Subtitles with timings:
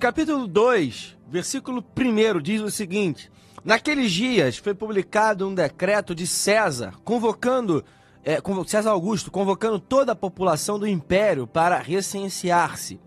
[0.00, 3.32] Capítulo 2, versículo 1 diz o seguinte:
[3.64, 7.84] Naqueles dias foi publicado um decreto de César convocando
[8.24, 13.00] é, César Augusto convocando toda a população do império para recensear-se.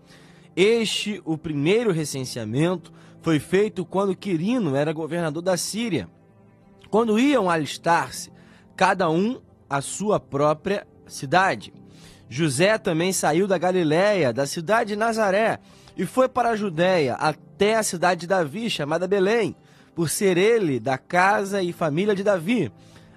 [0.54, 6.10] Este, o primeiro recenseamento, foi feito quando Quirino era governador da Síria.
[6.90, 8.30] Quando iam alistar-se,
[8.76, 11.72] cada um à sua própria cidade.
[12.28, 15.58] José também saiu da Galiléia, da cidade de Nazaré,
[15.96, 19.54] e foi para a Judéia, até a cidade de Davi, chamada Belém,
[19.94, 22.72] por ser ele da casa e família de Davi,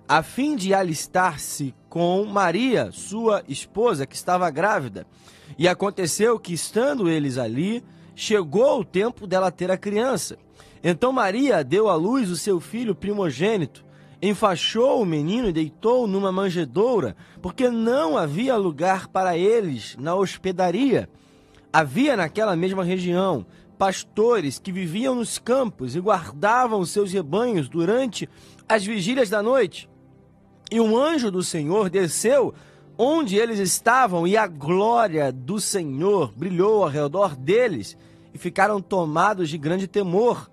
[0.07, 5.07] a fim de alistar-se com Maria, sua esposa, que estava grávida.
[5.57, 7.83] E aconteceu que, estando eles ali,
[8.16, 10.38] chegou o tempo dela ter a criança.
[10.83, 13.83] Então Maria deu à luz o seu filho primogênito,
[14.22, 21.09] enfaixou o menino e deitou numa manjedoura, porque não havia lugar para eles na hospedaria.
[21.78, 23.45] Havia naquela mesma região
[23.78, 28.30] pastores que viviam nos campos e guardavam seus rebanhos durante
[28.66, 29.90] as vigílias da noite.
[30.72, 32.53] E um anjo do Senhor desceu
[32.98, 37.98] onde eles estavam, e a glória do Senhor brilhou ao redor deles,
[38.34, 40.50] e ficaram tomados de grande temor.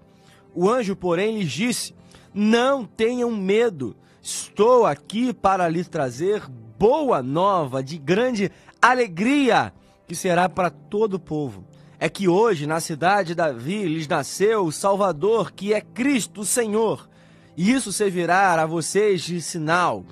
[0.53, 1.95] O anjo, porém, lhes disse:
[2.35, 6.43] Não tenham medo, estou aqui para lhes trazer
[6.77, 8.51] boa nova de grande
[8.83, 9.73] alegria
[10.13, 11.65] que será para todo o povo.
[11.99, 17.09] É que hoje, na cidade de Davi, lhes nasceu o Salvador, que é Cristo Senhor.
[17.57, 20.05] E isso servirá a vocês de sinal.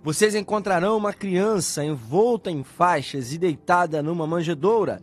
[0.00, 5.02] Vocês encontrarão uma criança envolta em faixas e deitada numa manjedoura.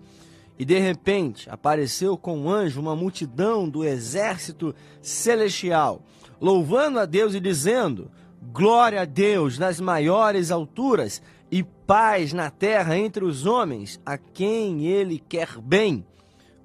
[0.58, 6.01] E de repente apareceu com um anjo uma multidão do exército celestial,
[6.40, 8.09] louvando a Deus e dizendo:
[8.53, 14.85] Glória a Deus nas maiores alturas e paz na terra entre os homens, a quem
[14.85, 16.06] ele quer bem.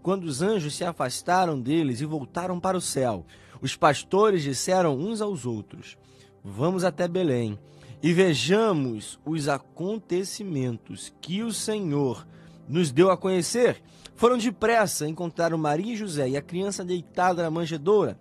[0.02, 3.24] Quando os anjos se afastaram deles e voltaram para o céu,
[3.60, 5.98] os pastores disseram uns aos outros:
[6.42, 7.58] Vamos até Belém
[8.02, 12.26] e vejamos os acontecimentos que o Senhor
[12.68, 13.82] nos deu a conhecer.
[14.16, 18.18] Foram depressa, encontraram Maria e José e a criança deitada na manjedoura,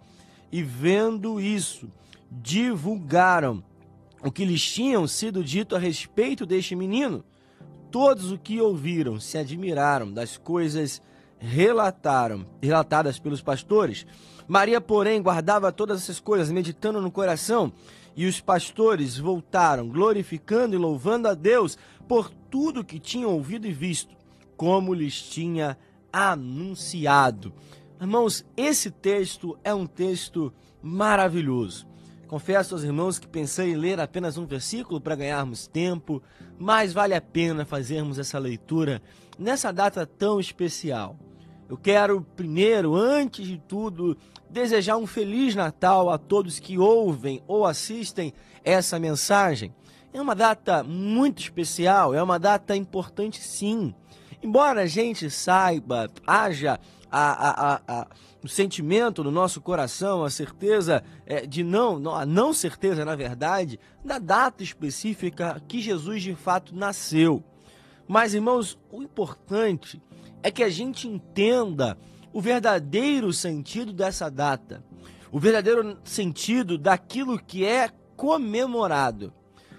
[0.51, 1.89] e vendo isso,
[2.31, 3.63] divulgaram
[4.23, 7.23] o que lhes tinham sido dito a respeito deste menino.
[7.91, 11.01] Todos o que ouviram se admiraram das coisas
[11.39, 14.05] relataram, relatadas pelos pastores.
[14.47, 17.71] Maria, porém, guardava todas essas coisas, meditando no coração,
[18.15, 23.71] e os pastores voltaram, glorificando e louvando a Deus por tudo que tinham ouvido e
[23.71, 24.15] visto,
[24.57, 25.77] como lhes tinha
[26.11, 27.53] anunciado.
[28.01, 30.51] Irmãos, esse texto é um texto
[30.81, 31.88] maravilhoso.
[32.29, 36.21] Confesso aos irmãos que pensei em ler apenas um versículo para ganharmos tempo,
[36.59, 39.01] mas vale a pena fazermos essa leitura
[39.39, 41.17] nessa data tão especial.
[41.67, 44.15] Eu quero, primeiro, antes de tudo,
[44.47, 48.31] desejar um Feliz Natal a todos que ouvem ou assistem
[48.63, 49.73] essa mensagem.
[50.13, 53.91] É uma data muito especial, é uma data importante sim.
[54.43, 56.79] Embora a gente saiba, haja
[57.11, 58.07] a, a, a,
[58.43, 63.79] o sentimento no nosso coração, a certeza é, de não, a não certeza, na verdade,
[64.03, 67.43] da data específica que Jesus de fato nasceu.
[68.07, 70.01] Mas, irmãos, o importante
[70.41, 71.97] é que a gente entenda
[72.31, 74.83] o verdadeiro sentido dessa data,
[75.31, 79.33] o verdadeiro sentido daquilo que é comemorado.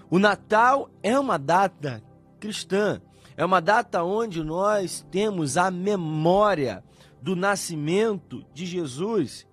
[0.09, 2.03] O Natal é uma data
[2.39, 3.01] cristã,
[3.37, 6.83] é uma data onde nós temos a memória
[7.21, 9.45] do nascimento de Jesus.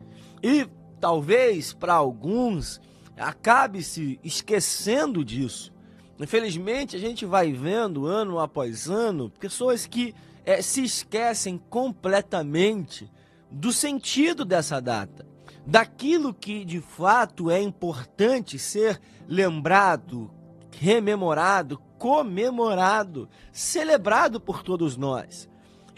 [0.43, 0.67] E
[1.01, 2.81] talvez para alguns
[3.17, 5.73] acabe se esquecendo disso.
[6.19, 10.15] Infelizmente, a gente vai vendo ano após ano pessoas que
[10.45, 13.11] é, se esquecem completamente
[13.51, 15.27] do sentido dessa data,
[15.67, 20.31] daquilo que de fato é importante ser lembrado,
[20.73, 25.49] rememorado, comemorado, celebrado por todos nós.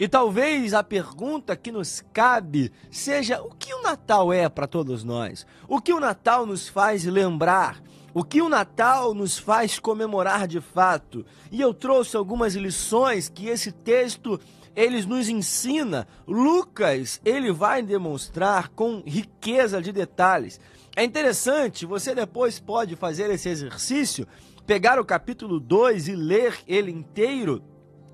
[0.01, 5.03] E talvez a pergunta que nos cabe seja: o que o Natal é para todos
[5.03, 5.45] nós?
[5.67, 7.79] O que o Natal nos faz lembrar?
[8.11, 11.23] O que o Natal nos faz comemorar de fato?
[11.51, 14.39] E eu trouxe algumas lições que esse texto
[14.75, 16.07] eles nos ensina.
[16.27, 20.59] Lucas, ele vai demonstrar com riqueza de detalhes.
[20.95, 24.27] É interessante, você depois pode fazer esse exercício,
[24.65, 27.63] pegar o capítulo 2 e ler ele inteiro.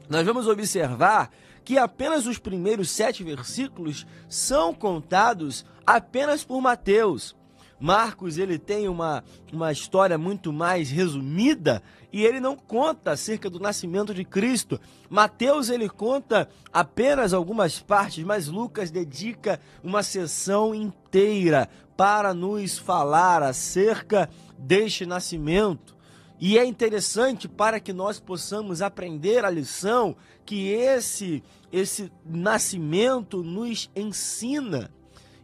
[0.10, 1.32] Nós vamos observar
[1.68, 7.36] que apenas os primeiros sete versículos são contados apenas por Mateus.
[7.78, 9.22] Marcos ele tem uma,
[9.52, 14.80] uma história muito mais resumida e ele não conta acerca do nascimento de Cristo.
[15.10, 21.68] Mateus ele conta apenas algumas partes, mas Lucas dedica uma sessão inteira
[21.98, 25.97] para nos falar acerca deste nascimento.
[26.40, 33.90] E é interessante para que nós possamos aprender a lição que esse esse nascimento nos
[33.96, 34.92] ensina.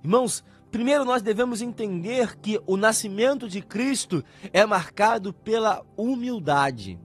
[0.03, 4.23] Irmãos, primeiro nós devemos entender que o nascimento de Cristo
[4.53, 6.99] é marcado pela humildade.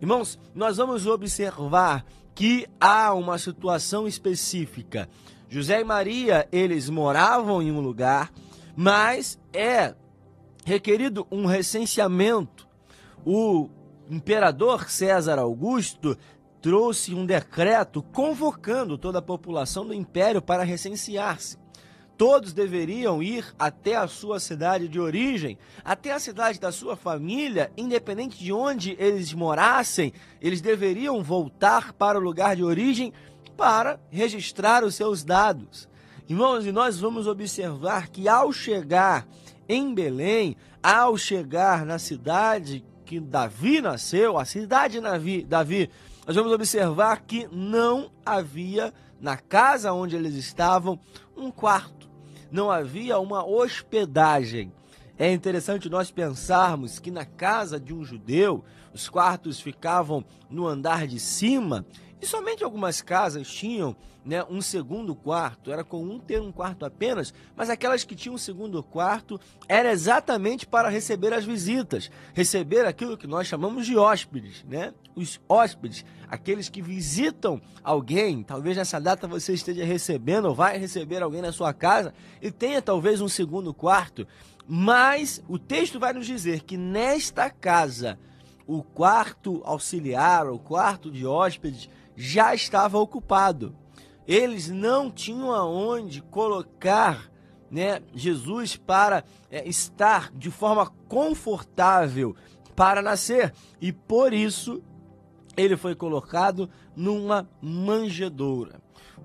[0.00, 5.08] Irmãos, nós vamos observar que há uma situação específica.
[5.48, 8.30] José e Maria, eles moravam em um lugar,
[8.76, 9.94] mas é
[10.64, 12.65] requerido um recenseamento.
[13.28, 13.68] O
[14.08, 16.16] imperador César Augusto
[16.62, 21.58] trouxe um decreto convocando toda a população do império para recensear-se.
[22.16, 27.72] Todos deveriam ir até a sua cidade de origem, até a cidade da sua família,
[27.76, 33.12] independente de onde eles morassem, eles deveriam voltar para o lugar de origem
[33.56, 35.88] para registrar os seus dados.
[36.28, 39.26] Irmãos, e nós vamos observar que ao chegar
[39.68, 45.88] em Belém, ao chegar na cidade que Davi nasceu, a cidade de Davi
[46.26, 50.98] nós vamos observar que não havia na casa onde eles estavam
[51.36, 52.10] um quarto,
[52.50, 54.72] não havia uma hospedagem.
[55.16, 61.06] É interessante nós pensarmos que na casa de um judeu, os quartos ficavam no andar
[61.06, 61.86] de cima
[62.20, 63.96] e somente algumas casas tinham
[64.26, 65.70] né, um segundo quarto.
[65.70, 70.66] Era comum ter um quarto apenas, mas aquelas que tinham um segundo quarto era exatamente
[70.66, 74.92] para receber as visitas, receber aquilo que nós chamamos de hóspedes, né?
[75.14, 78.42] Os hóspedes, aqueles que visitam alguém.
[78.42, 82.12] Talvez nessa data você esteja recebendo ou vai receber alguém na sua casa
[82.42, 84.26] e tenha talvez um segundo quarto.
[84.66, 88.18] Mas o texto vai nos dizer que nesta casa
[88.66, 93.76] o quarto auxiliar, o quarto de hóspedes, já estava ocupado.
[94.26, 97.30] Eles não tinham aonde colocar
[97.70, 102.34] né, Jesus para é, estar de forma confortável
[102.74, 103.52] para nascer.
[103.80, 104.82] E por isso
[105.56, 108.80] ele foi colocado numa manjedoura.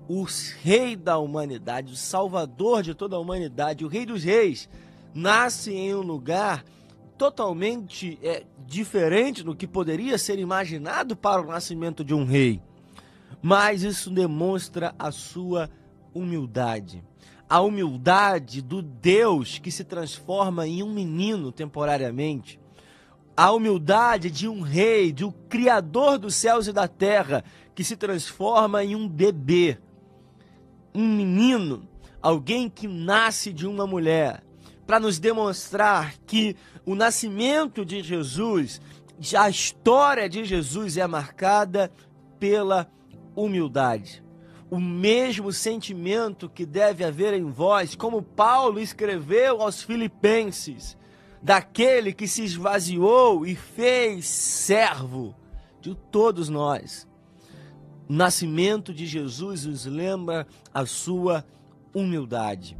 [0.08, 0.24] O
[0.62, 4.68] rei da humanidade, o salvador de toda a humanidade, o rei dos reis,
[5.14, 6.64] nasce em um lugar
[7.18, 12.60] totalmente é, diferente do que poderia ser imaginado para o nascimento de um rei
[13.40, 15.70] mas isso demonstra a sua
[16.14, 17.02] humildade.
[17.48, 22.58] A humildade do Deus que se transforma em um menino temporariamente.
[23.36, 27.44] A humildade de um rei, de um criador dos céus e da terra,
[27.74, 29.78] que se transforma em um bebê.
[30.94, 31.88] Um menino,
[32.20, 34.42] alguém que nasce de uma mulher,
[34.86, 38.80] para nos demonstrar que o nascimento de Jesus,
[39.38, 41.90] a história de Jesus é marcada
[42.38, 43.01] pela humildade.
[44.70, 50.96] O mesmo sentimento que deve haver em vós, como Paulo escreveu aos Filipenses,
[51.42, 55.34] daquele que se esvaziou e fez servo
[55.80, 57.06] de todos nós.
[58.08, 61.44] O nascimento de Jesus nos lembra a sua
[61.94, 62.78] humildade.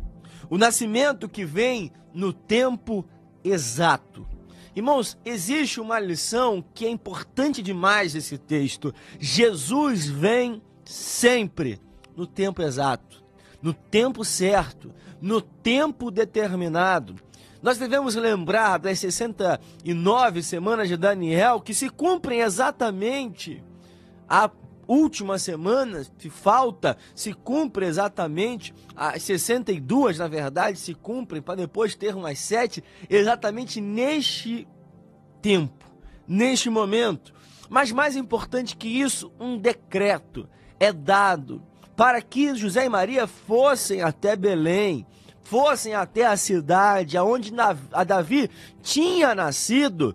[0.49, 3.05] O nascimento que vem no tempo
[3.43, 4.27] exato.
[4.75, 8.95] Irmãos, existe uma lição que é importante demais nesse texto.
[9.19, 11.79] Jesus vem sempre
[12.17, 13.23] no tempo exato,
[13.61, 17.17] no tempo certo, no tempo determinado.
[17.63, 23.63] Nós devemos lembrar das 69 semanas de Daniel que se cumprem exatamente
[24.27, 24.51] a
[24.87, 31.95] última semana, se falta, se cumpre exatamente, as 62 na verdade se cumprem, para depois
[31.95, 34.67] ter umas sete, exatamente neste
[35.41, 35.91] tempo,
[36.27, 37.35] neste momento.
[37.69, 40.49] Mas mais importante que isso, um decreto
[40.79, 41.63] é dado
[41.97, 45.07] para que José e Maria fossem até Belém,
[45.43, 47.53] fossem até a cidade aonde
[48.07, 48.51] Davi
[48.83, 50.15] tinha nascido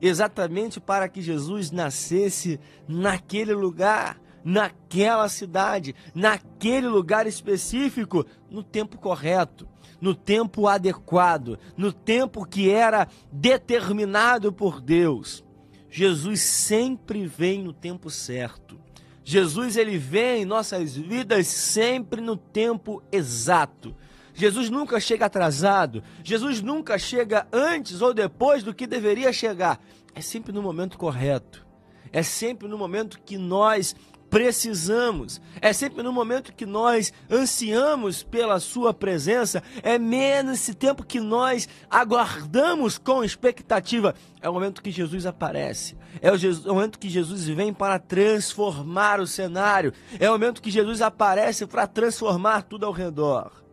[0.00, 9.66] exatamente para que Jesus nascesse naquele lugar, naquela cidade, naquele lugar específico, no tempo correto,
[10.00, 15.44] no tempo adequado, no tempo que era determinado por Deus.
[15.88, 18.78] Jesus sempre vem no tempo certo.
[19.24, 23.96] Jesus ele vem em nossas vidas sempre no tempo exato.
[24.34, 29.80] Jesus nunca chega atrasado, Jesus nunca chega antes ou depois do que deveria chegar.
[30.14, 31.64] É sempre no momento correto.
[32.12, 33.94] É sempre no momento que nós
[34.34, 35.40] precisamos.
[35.60, 41.20] É sempre no momento que nós ansiamos pela Sua presença, é menos esse tempo que
[41.20, 44.14] nós aguardamos com expectativa.
[44.40, 45.96] É o momento que Jesus aparece.
[46.20, 49.92] É o, Jesus, é o momento que Jesus vem para transformar o cenário.
[50.18, 53.63] É o momento que Jesus aparece para transformar tudo ao redor.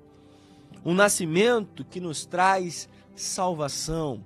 [0.83, 4.23] Um nascimento que nos traz salvação.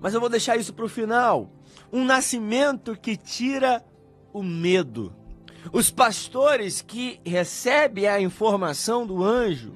[0.00, 1.50] Mas eu vou deixar isso para o final.
[1.92, 3.84] Um nascimento que tira
[4.32, 5.14] o medo.
[5.72, 9.74] Os pastores que recebem a informação do anjo,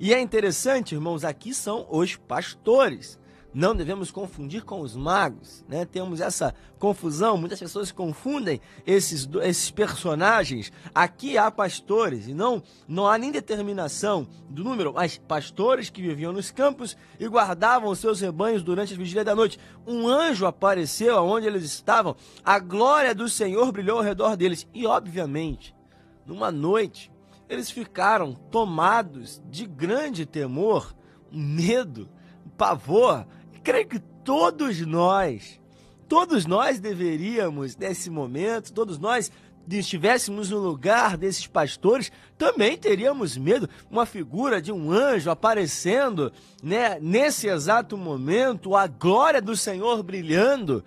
[0.00, 3.17] e é interessante, irmãos, aqui são os pastores
[3.52, 5.84] não devemos confundir com os magos, né?
[5.84, 10.70] Temos essa confusão, muitas pessoas confundem esses, esses personagens.
[10.94, 16.32] Aqui há pastores e não não há nem determinação do número, mas pastores que viviam
[16.32, 19.58] nos campos e guardavam seus rebanhos durante a vigília da noite.
[19.86, 22.14] Um anjo apareceu aonde eles estavam,
[22.44, 25.74] a glória do Senhor brilhou ao redor deles e obviamente,
[26.26, 27.10] numa noite,
[27.48, 30.94] eles ficaram tomados de grande temor,
[31.32, 32.08] medo,
[32.58, 33.26] pavor,
[33.58, 35.60] creio que todos nós,
[36.08, 39.30] todos nós deveríamos, nesse momento, todos nós
[39.70, 43.68] estivéssemos no lugar desses pastores, também teríamos medo.
[43.90, 50.82] Uma figura de um anjo aparecendo, né, nesse exato momento, a glória do Senhor brilhando.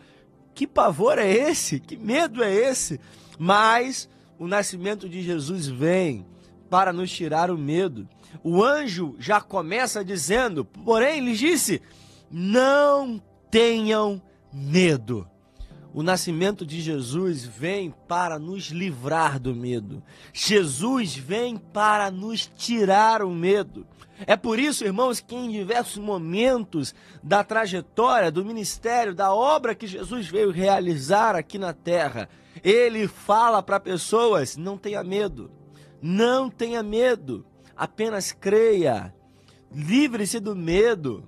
[0.55, 1.79] Que pavor é esse?
[1.79, 2.99] Que medo é esse?
[3.37, 4.09] Mas
[4.39, 6.25] o nascimento de Jesus vem
[6.69, 8.07] para nos tirar o medo.
[8.43, 11.81] O anjo já começa dizendo, porém, lhe disse:
[12.31, 14.21] não tenham
[14.53, 15.27] medo.
[15.93, 20.01] O nascimento de Jesus vem para nos livrar do medo.
[20.31, 23.85] Jesus vem para nos tirar o medo.
[24.25, 29.85] É por isso, irmãos, que em diversos momentos da trajetória, do ministério, da obra que
[29.85, 32.29] Jesus veio realizar aqui na terra,
[32.63, 35.51] ele fala para pessoas: não tenha medo,
[36.01, 37.45] não tenha medo,
[37.75, 39.13] apenas creia,
[39.73, 41.25] livre-se do medo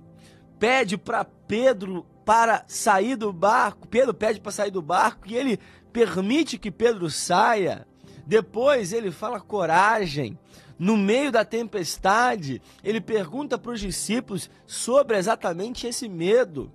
[0.58, 3.86] pede para Pedro para sair do barco.
[3.86, 5.58] Pedro pede para sair do barco e ele
[5.92, 7.86] permite que Pedro saia.
[8.26, 10.38] Depois ele fala coragem.
[10.78, 16.72] No meio da tempestade, ele pergunta para os discípulos sobre exatamente esse medo.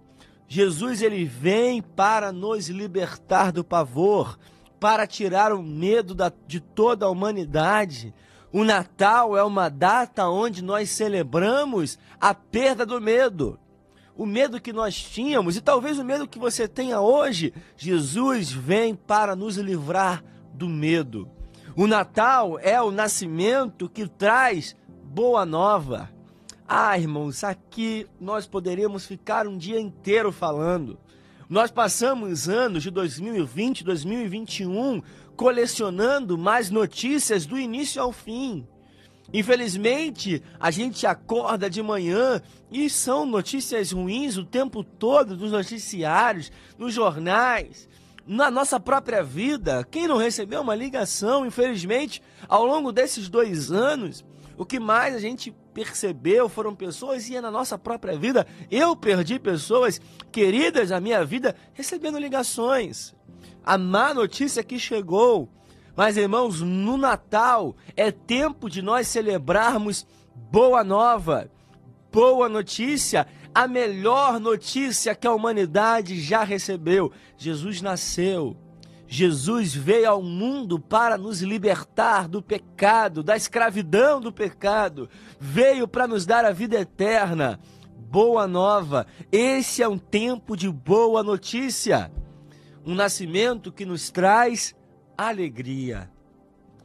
[0.47, 4.39] Jesus ele vem para nos libertar do pavor,
[4.79, 8.13] para tirar o medo da, de toda a humanidade.
[8.51, 13.59] O Natal é uma data onde nós celebramos a perda do medo
[14.19, 18.93] o medo que nós tínhamos e talvez o medo que você tenha hoje, Jesus vem
[18.93, 20.21] para nos livrar
[20.53, 21.25] do medo.
[21.73, 26.09] O Natal é o nascimento que traz boa nova.
[26.67, 30.99] Ah, irmãos, aqui nós poderíamos ficar um dia inteiro falando.
[31.47, 35.01] Nós passamos anos de 2020, 2021
[35.37, 38.67] colecionando mais notícias do início ao fim.
[39.31, 46.51] Infelizmente, a gente acorda de manhã e são notícias ruins o tempo todo nos noticiários,
[46.77, 47.87] nos jornais,
[48.25, 49.87] na nossa própria vida.
[49.89, 54.25] Quem não recebeu uma ligação, infelizmente, ao longo desses dois anos,
[54.57, 59.39] o que mais a gente percebeu foram pessoas e na nossa própria vida eu perdi
[59.39, 63.15] pessoas queridas à minha vida recebendo ligações.
[63.63, 65.49] A má notícia que chegou
[65.99, 70.07] mas, irmãos, no Natal é tempo de nós celebrarmos
[70.49, 71.51] boa nova,
[72.09, 77.11] boa notícia, a melhor notícia que a humanidade já recebeu.
[77.37, 78.55] Jesus nasceu.
[79.09, 85.09] Jesus veio ao mundo para nos libertar do pecado, da escravidão do pecado.
[85.37, 87.59] Veio para nos dar a vida eterna.
[88.09, 89.05] Boa nova.
[89.29, 92.09] Esse é um tempo de boa notícia.
[92.85, 94.73] Um nascimento que nos traz
[95.27, 96.09] alegria.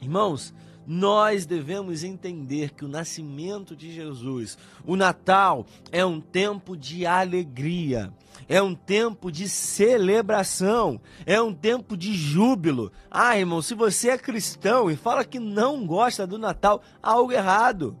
[0.01, 0.53] Irmãos,
[0.85, 8.13] nós devemos entender que o nascimento de Jesus, o Natal, é um tempo de alegria,
[8.47, 12.91] é um tempo de celebração, é um tempo de júbilo.
[13.09, 17.97] Ah, irmão, se você é cristão e fala que não gosta do Natal, algo errado.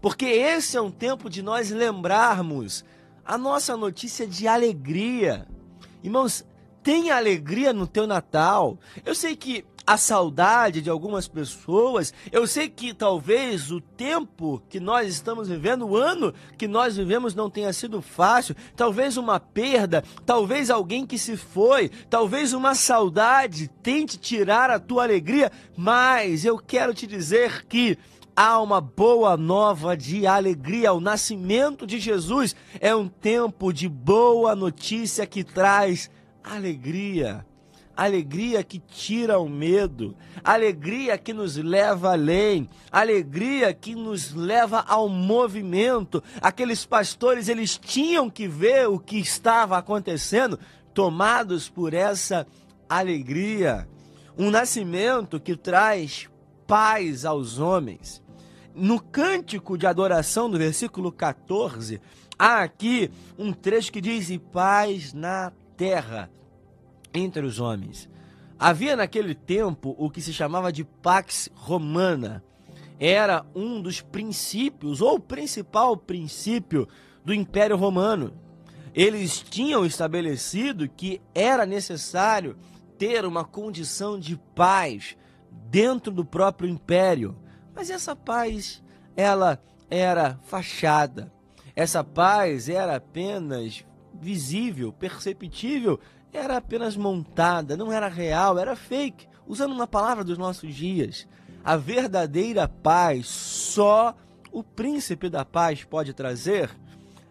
[0.00, 2.84] Porque esse é um tempo de nós lembrarmos
[3.24, 5.46] a nossa notícia de alegria.
[6.02, 6.44] Irmãos,
[6.90, 8.76] tem alegria no teu Natal.
[9.06, 12.12] Eu sei que a saudade de algumas pessoas.
[12.32, 17.32] Eu sei que talvez o tempo que nós estamos vivendo, o ano que nós vivemos
[17.32, 23.70] não tenha sido fácil, talvez uma perda, talvez alguém que se foi, talvez uma saudade
[23.84, 27.96] tente tirar a tua alegria, mas eu quero te dizer que
[28.34, 30.92] há uma boa nova de alegria.
[30.92, 36.10] O nascimento de Jesus é um tempo de boa notícia que traz
[36.42, 37.44] alegria
[37.96, 45.06] alegria que tira o medo, alegria que nos leva além, alegria que nos leva ao
[45.06, 46.22] movimento.
[46.40, 50.58] Aqueles pastores, eles tinham que ver o que estava acontecendo,
[50.94, 52.46] tomados por essa
[52.88, 53.86] alegria.
[54.38, 56.26] Um nascimento que traz
[56.66, 58.22] paz aos homens.
[58.74, 62.00] No cântico de adoração do versículo 14,
[62.38, 66.30] há aqui um trecho que diz: e paz na terra
[67.14, 68.06] entre os homens.
[68.58, 72.44] Havia naquele tempo o que se chamava de Pax Romana.
[72.98, 76.86] Era um dos princípios, ou principal princípio
[77.24, 78.34] do Império Romano.
[78.94, 82.58] Eles tinham estabelecido que era necessário
[82.98, 85.16] ter uma condição de paz
[85.70, 87.34] dentro do próprio império.
[87.74, 88.82] Mas essa paz,
[89.16, 89.58] ela
[89.88, 91.32] era fachada.
[91.74, 93.82] Essa paz era apenas
[94.20, 95.98] visível, perceptível,
[96.32, 99.26] era apenas montada, não era real, era fake.
[99.46, 101.26] Usando uma palavra dos nossos dias,
[101.64, 104.14] a verdadeira paz só
[104.52, 106.70] o príncipe da paz pode trazer.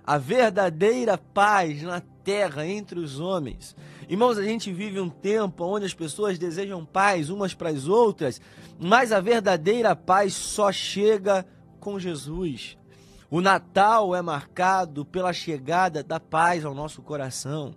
[0.05, 3.75] A verdadeira paz na terra entre os homens.
[4.09, 8.41] Irmãos, a gente vive um tempo onde as pessoas desejam paz umas para as outras,
[8.79, 11.45] mas a verdadeira paz só chega
[11.79, 12.78] com Jesus.
[13.31, 17.75] O Natal é marcado pela chegada da paz ao nosso coração.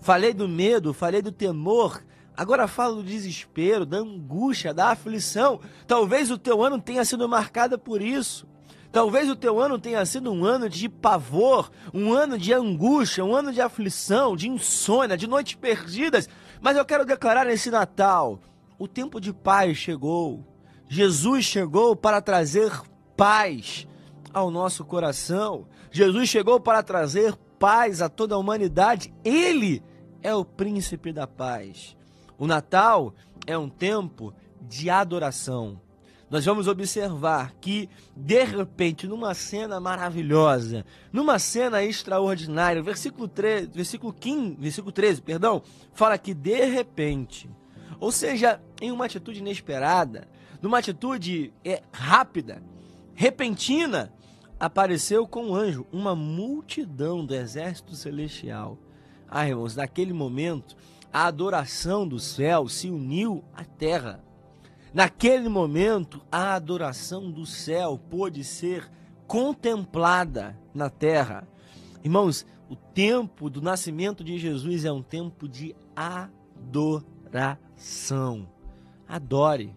[0.00, 2.02] Falei do medo, falei do temor,
[2.34, 5.60] agora falo do desespero, da angústia, da aflição.
[5.86, 8.48] Talvez o teu ano tenha sido marcado por isso.
[8.90, 13.36] Talvez o teu ano tenha sido um ano de pavor, um ano de angústia, um
[13.36, 16.30] ano de aflição, de insônia, de noites perdidas.
[16.62, 18.40] Mas eu quero declarar nesse Natal:
[18.78, 20.42] o tempo de paz chegou.
[20.88, 22.72] Jesus chegou para trazer
[23.14, 23.86] paz
[24.32, 25.66] ao nosso coração.
[25.90, 29.12] Jesus chegou para trazer paz a toda a humanidade.
[29.24, 29.82] Ele
[30.22, 31.96] é o príncipe da paz.
[32.38, 33.14] O Natal
[33.46, 35.80] é um tempo de adoração.
[36.30, 44.12] Nós vamos observar que, de repente, numa cena maravilhosa, numa cena extraordinária, versículo 13, versículo
[44.12, 45.62] 15, versículo 13, perdão,
[45.94, 47.48] fala que de repente,
[47.98, 50.28] ou seja, em uma atitude inesperada,
[50.60, 52.62] numa atitude é, rápida,
[53.14, 54.12] repentina,
[54.58, 58.78] apareceu com um anjo, uma multidão do exército celestial.
[59.28, 60.76] Ah, irmãos, naquele momento,
[61.12, 64.24] a adoração do céu se uniu à terra.
[64.92, 68.90] Naquele momento, a adoração do céu pôde ser
[69.26, 71.46] contemplada na terra.
[72.02, 77.38] Irmãos, o tempo do nascimento de Jesus é um tempo de adoração.
[79.06, 79.74] Adore.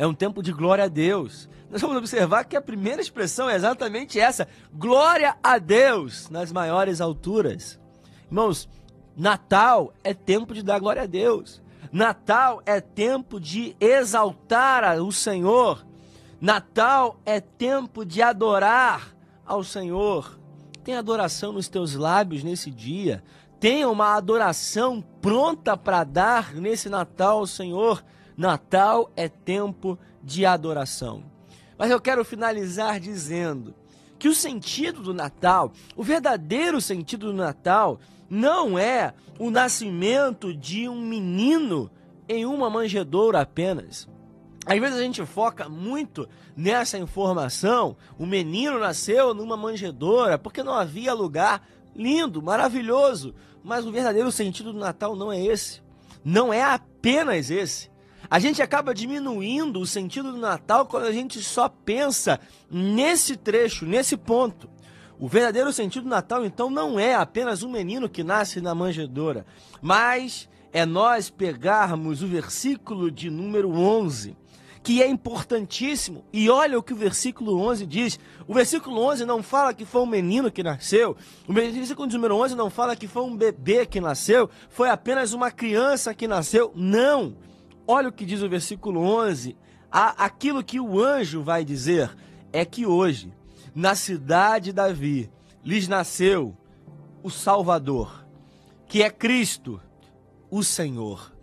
[0.00, 3.54] É um tempo de glória a Deus nós vamos observar que a primeira expressão é
[3.54, 7.78] exatamente essa: glória a Deus nas maiores alturas.
[8.26, 8.68] Irmãos,
[9.16, 11.62] Natal é tempo de dar glória a Deus.
[11.92, 15.86] Natal é tempo de exaltar o Senhor.
[16.40, 19.14] Natal é tempo de adorar
[19.46, 20.38] ao Senhor.
[20.82, 23.22] Tem adoração nos teus lábios nesse dia.
[23.60, 28.02] Tenha uma adoração pronta para dar nesse Natal ao Senhor.
[28.40, 31.22] Natal é tempo de adoração.
[31.76, 33.74] Mas eu quero finalizar dizendo
[34.18, 38.00] que o sentido do Natal, o verdadeiro sentido do Natal,
[38.30, 41.90] não é o nascimento de um menino
[42.26, 44.08] em uma manjedoura apenas.
[44.64, 46.26] Às vezes a gente foca muito
[46.56, 47.94] nessa informação.
[48.18, 51.68] O menino nasceu numa manjedoura porque não havia lugar.
[51.94, 53.34] Lindo, maravilhoso.
[53.62, 55.82] Mas o verdadeiro sentido do Natal não é esse.
[56.24, 57.90] Não é apenas esse.
[58.30, 62.38] A gente acaba diminuindo o sentido do Natal quando a gente só pensa
[62.70, 64.70] nesse trecho, nesse ponto.
[65.18, 69.44] O verdadeiro sentido do Natal, então, não é apenas um menino que nasce na manjedoura,
[69.82, 74.36] mas é nós pegarmos o versículo de número 11,
[74.80, 76.24] que é importantíssimo.
[76.32, 78.18] E olha o que o versículo 11 diz.
[78.46, 81.16] O versículo 11 não fala que foi um menino que nasceu.
[81.48, 85.50] O versículo número 11 não fala que foi um bebê que nasceu, foi apenas uma
[85.50, 86.72] criança que nasceu.
[86.76, 87.34] Não.
[87.92, 89.56] Olha o que diz o versículo 11.
[89.90, 92.16] Aquilo que o anjo vai dizer
[92.52, 93.34] é que hoje,
[93.74, 95.28] na cidade de Davi,
[95.64, 96.56] lhes nasceu
[97.20, 98.24] o Salvador,
[98.86, 99.82] que é Cristo,
[100.48, 101.34] o Senhor.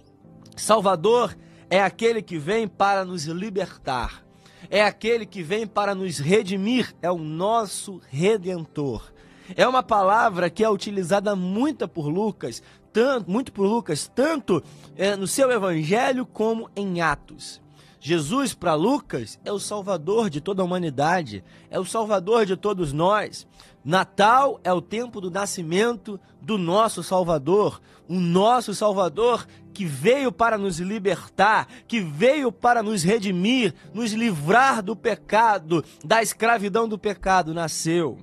[0.55, 1.37] Salvador
[1.69, 4.23] é aquele que vem para nos libertar,
[4.69, 9.11] é aquele que vem para nos redimir, é o nosso redentor.
[9.53, 14.63] É uma palavra que é utilizada muito por Lucas tanto, muito por Lucas, tanto
[14.95, 17.61] é, no seu evangelho como em Atos.
[17.99, 22.93] Jesus, para Lucas, é o salvador de toda a humanidade, é o salvador de todos
[22.93, 23.47] nós.
[23.83, 30.57] Natal é o tempo do nascimento do nosso Salvador, o nosso Salvador que veio para
[30.57, 37.53] nos libertar, que veio para nos redimir, nos livrar do pecado, da escravidão do pecado,
[37.53, 38.17] nasceu.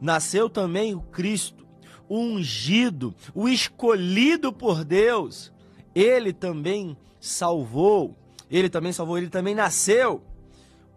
[0.00, 1.66] Nasceu também o Cristo,
[2.08, 5.52] o ungido, o escolhido por Deus.
[5.94, 8.16] Ele também salvou,
[8.50, 10.22] ele também salvou, ele também nasceu.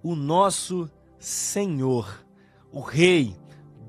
[0.04, 2.26] O nosso Senhor,
[2.71, 3.36] o Rei,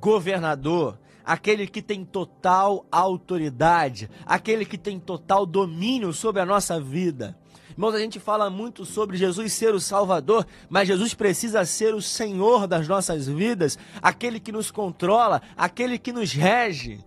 [0.00, 7.36] governador, aquele que tem total autoridade, aquele que tem total domínio sobre a nossa vida.
[7.70, 12.02] Irmãos, a gente fala muito sobre Jesus ser o Salvador, mas Jesus precisa ser o
[12.02, 17.02] Senhor das nossas vidas, aquele que nos controla, aquele que nos rege.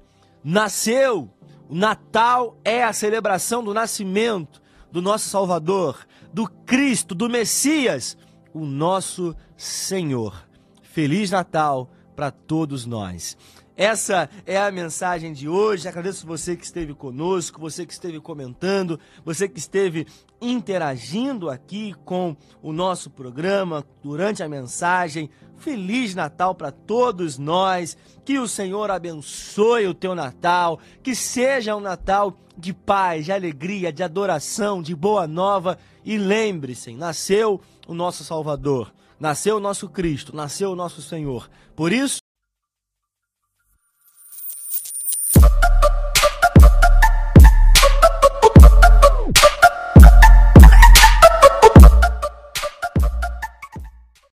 [0.47, 1.27] Nasceu,
[1.67, 8.15] o Natal é a celebração do nascimento do nosso Salvador, do Cristo, do Messias,
[8.53, 10.47] o nosso Senhor.
[10.84, 13.36] Feliz Natal para todos nós.
[13.75, 15.88] Essa é a mensagem de hoje.
[15.88, 20.05] Agradeço você que esteve conosco, você que esteve comentando, você que esteve
[20.39, 25.27] interagindo aqui com o nosso programa durante a mensagem.
[25.57, 27.97] Feliz Natal para todos nós.
[28.23, 33.91] Que o Senhor abençoe o teu Natal, que seja um Natal de paz, de alegria,
[33.91, 35.77] de adoração, de boa nova.
[36.03, 41.49] E lembre-se, nasceu o nosso Salvador, nasceu o nosso Cristo, nasceu o nosso Senhor.
[41.75, 42.19] Por isso,